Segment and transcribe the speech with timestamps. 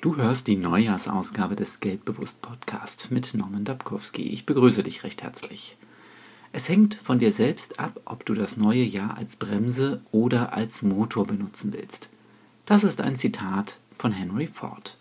[0.00, 4.22] Du hörst die Neujahrsausgabe des Geldbewusst Podcast mit Norman Dabkowski.
[4.22, 5.76] Ich begrüße dich recht herzlich.
[6.52, 10.80] Es hängt von dir selbst ab, ob du das neue Jahr als Bremse oder als
[10.80, 12.08] Motor benutzen willst.
[12.64, 14.96] Das ist ein Zitat von Henry Ford.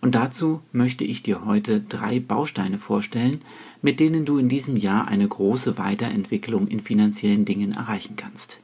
[0.00, 3.42] Und dazu möchte ich dir heute drei Bausteine vorstellen,
[3.80, 8.58] mit denen du in diesem Jahr eine große Weiterentwicklung in finanziellen Dingen erreichen kannst.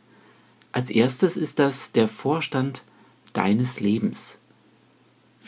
[0.73, 2.83] Als erstes ist das der Vorstand
[3.33, 4.41] deines Lebens.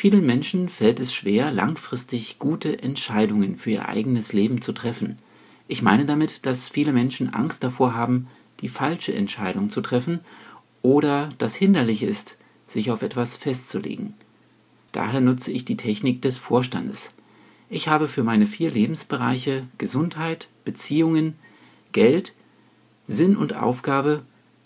[0.01, 5.19] Vielen Menschen fällt es schwer, langfristig gute Entscheidungen für ihr eigenes Leben zu treffen.
[5.69, 8.27] Ich meine damit, dass viele Menschen Angst davor haben,
[8.63, 10.21] die falsche Entscheidung zu treffen
[10.81, 14.15] oder das hinderlich ist, sich auf etwas festzulegen.
[14.93, 17.11] Daher nutze ich die Technik des Vorstandes.
[17.69, 21.35] Ich habe für meine vier Lebensbereiche Gesundheit, Beziehungen,
[21.93, 22.33] Geld,
[23.07, 24.23] Sinn und Aufgabe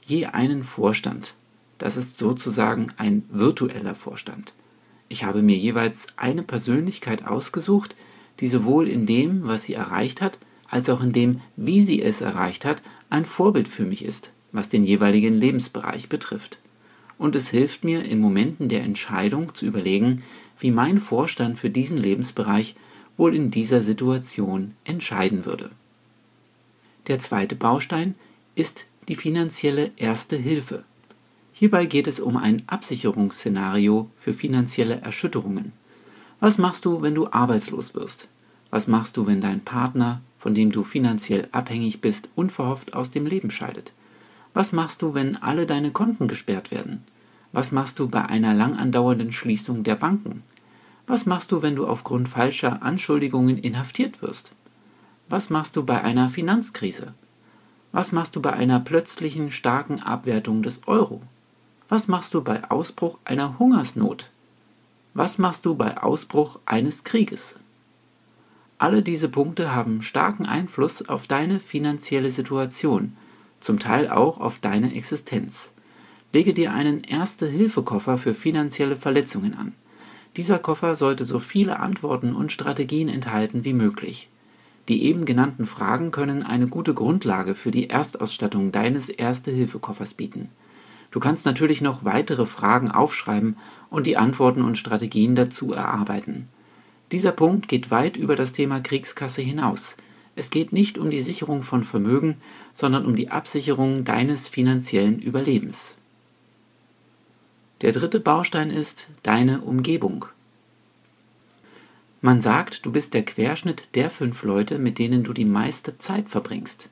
[0.07, 1.35] je einen Vorstand.
[1.79, 4.55] Das ist sozusagen ein virtueller Vorstand.
[5.09, 7.95] Ich habe mir jeweils eine Persönlichkeit ausgesucht,
[8.41, 10.39] die sowohl in dem, was sie erreicht hat,
[10.69, 14.69] als auch in dem, wie sie es erreicht hat, ein Vorbild für mich ist, was
[14.69, 16.59] den jeweiligen Lebensbereich betrifft.
[17.19, 20.25] Und es hilft mir in Momenten der Entscheidung zu überlegen,
[20.59, 22.75] wie mein Vorstand für diesen Lebensbereich
[23.17, 25.71] wohl in dieser Situation entscheiden würde.
[27.07, 28.15] Der zweite Baustein
[28.55, 30.85] ist die finanzielle Erste Hilfe.
[31.57, 35.73] Hierbei geht es um ein Absicherungsszenario für finanzielle Erschütterungen.
[36.41, 38.27] Was machst du, wenn du arbeitslos wirst?
[38.71, 43.25] Was machst du, wenn dein Partner, von dem du finanziell abhängig bist, unverhofft aus dem
[43.25, 43.93] Leben scheidet?
[44.53, 47.05] Was machst du, wenn alle deine Konten gesperrt werden?
[47.53, 50.43] Was machst du bei einer lang andauernden Schließung der Banken?
[51.07, 54.51] Was machst du, wenn du aufgrund falscher Anschuldigungen inhaftiert wirst?
[55.29, 57.15] Was machst du bei einer Finanzkrise?
[57.93, 61.23] Was machst du bei einer plötzlichen starken Abwertung des Euro?
[61.91, 64.31] Was machst du bei Ausbruch einer Hungersnot?
[65.13, 67.57] Was machst du bei Ausbruch eines Krieges?
[68.79, 73.15] Alle diese Punkte haben starken Einfluss auf deine finanzielle Situation,
[73.61, 75.73] zum Teil auch auf deine Existenz.
[76.33, 79.75] Lege dir einen Erste-Hilfe-Koffer für finanzielle Verletzungen an.
[80.39, 84.31] Dieser Koffer sollte so viele Antworten und Strategien enthalten wie möglich.
[84.89, 90.49] Die eben genannten Fragen können eine gute Grundlage für die Erstausstattung deines Erste-Hilfe-Koffers bieten.
[91.15, 93.57] Du kannst natürlich noch weitere Fragen aufschreiben
[93.89, 96.49] und die Antworten und Strategien dazu erarbeiten.
[97.13, 99.97] Dieser Punkt geht weit über das Thema Kriegskasse hinaus.
[100.35, 102.39] Es geht nicht um die Sicherung von Vermögen,
[102.73, 105.99] sondern um die Absicherung deines finanziellen Überlebens.
[107.83, 110.25] Der dritte Baustein ist deine Umgebung.
[112.23, 116.29] Man sagt, du bist der Querschnitt der fünf Leute, mit denen du die meiste Zeit
[116.29, 116.91] verbringst.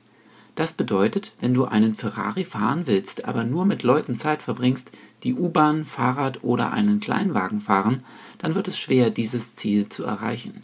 [0.55, 4.91] Das bedeutet, wenn du einen Ferrari fahren willst, aber nur mit Leuten Zeit verbringst,
[5.23, 8.03] die U-Bahn, Fahrrad oder einen Kleinwagen fahren,
[8.37, 10.61] dann wird es schwer, dieses Ziel zu erreichen.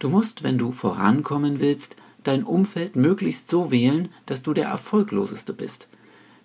[0.00, 5.52] Du musst, wenn du vorankommen willst, dein Umfeld möglichst so wählen, dass du der Erfolgloseste
[5.52, 5.88] bist.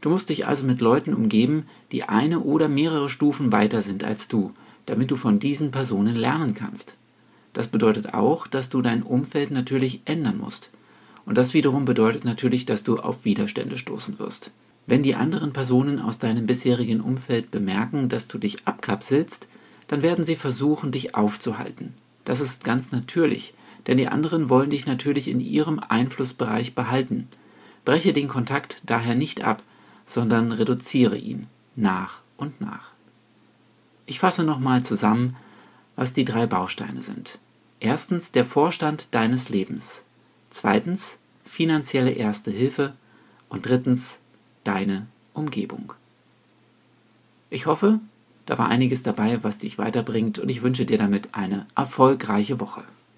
[0.01, 4.28] Du musst dich also mit Leuten umgeben, die eine oder mehrere Stufen weiter sind als
[4.28, 4.51] du,
[4.85, 6.97] damit du von diesen Personen lernen kannst.
[7.53, 10.69] Das bedeutet auch, dass du dein Umfeld natürlich ändern musst.
[11.25, 14.52] Und das wiederum bedeutet natürlich, dass du auf Widerstände stoßen wirst.
[14.88, 19.47] Wenn die anderen Personen aus deinem bisherigen Umfeld bemerken, dass du dich abkapselst,
[19.88, 21.94] dann werden sie versuchen, dich aufzuhalten.
[22.24, 23.53] Das ist ganz natürlich,
[23.88, 27.28] denn die anderen wollen dich natürlich in ihrem Einflussbereich behalten.
[27.84, 29.63] Breche den Kontakt daher nicht ab,
[30.06, 32.92] sondern reduziere ihn nach und nach.
[34.06, 35.36] Ich fasse nochmal zusammen,
[35.96, 37.40] was die drei Bausteine sind.
[37.80, 40.05] Erstens der Vorstand deines Lebens
[40.56, 42.94] zweitens finanzielle Erste Hilfe
[43.50, 44.20] und drittens
[44.64, 45.94] deine Umgebung.
[47.50, 48.00] Ich hoffe,
[48.46, 52.86] da war einiges dabei, was dich weiterbringt und ich wünsche dir damit eine erfolgreiche Woche.